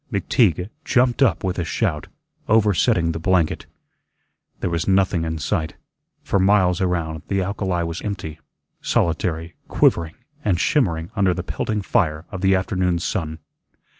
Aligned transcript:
McTeague 0.11 0.71
jumped 0.83 1.21
up 1.21 1.43
with 1.43 1.59
a 1.59 1.63
shout, 1.63 2.07
oversetting 2.49 3.11
the 3.11 3.19
blanket. 3.19 3.67
There 4.59 4.69
was 4.71 4.87
nothing 4.87 5.25
in 5.25 5.37
sight. 5.37 5.75
For 6.23 6.39
miles 6.39 6.81
around, 6.81 7.21
the 7.27 7.43
alkali 7.43 7.83
was 7.83 8.01
empty, 8.01 8.39
solitary, 8.81 9.53
quivering 9.67 10.15
and 10.43 10.59
shimmering 10.59 11.11
under 11.15 11.35
the 11.35 11.43
pelting 11.43 11.83
fire 11.83 12.25
of 12.31 12.41
the 12.41 12.55
afternoon's 12.55 13.03
sun. 13.03 13.37